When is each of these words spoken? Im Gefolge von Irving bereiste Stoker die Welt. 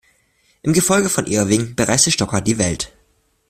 Im 0.63 0.73
Gefolge 0.73 1.09
von 1.09 1.27
Irving 1.27 1.75
bereiste 1.75 2.09
Stoker 2.09 2.41
die 2.41 2.57
Welt. 2.57 2.91